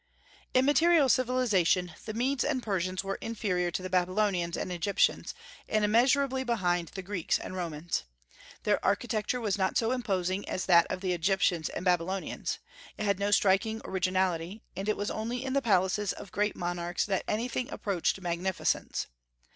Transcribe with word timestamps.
In 0.55 0.65
material 0.65 1.09
civilization 1.09 1.93
the 2.05 2.15
Medes 2.15 2.43
and 2.43 2.63
Persians 2.63 3.03
were 3.03 3.19
inferior 3.21 3.69
to 3.69 3.83
the 3.83 3.87
Babylonians 3.91 4.57
and 4.57 4.71
Egyptians, 4.71 5.35
and 5.69 5.85
immeasurably 5.85 6.43
behind 6.43 6.87
the 6.87 7.03
Greeks 7.03 7.37
and 7.37 7.55
Romans. 7.55 8.05
Their 8.63 8.83
architecture 8.83 9.39
was 9.39 9.59
not 9.59 9.77
so 9.77 9.91
imposing 9.91 10.49
as 10.49 10.65
that 10.65 10.87
of 10.89 11.01
the 11.01 11.13
Egyptians 11.13 11.69
and 11.69 11.85
Babylonians; 11.85 12.57
it 12.97 13.03
had 13.05 13.19
no 13.19 13.29
striking 13.29 13.79
originality, 13.85 14.63
and 14.75 14.89
it 14.89 14.97
was 14.97 15.11
only 15.11 15.45
in 15.45 15.53
the 15.53 15.61
palaces 15.61 16.13
of 16.13 16.31
great 16.31 16.55
monarchs 16.55 17.05
that 17.05 17.23
anything 17.27 17.71
approached 17.71 18.19
magnificence. 18.19 19.05